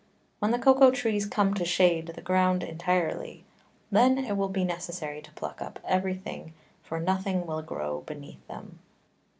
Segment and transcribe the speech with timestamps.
[0.39, 3.45] When the Cocao Trees come to shade the Ground entirely,
[3.91, 8.01] then it will be necessary to pluck up every thing, for nothing then will grow
[8.01, 8.79] beneath 'em.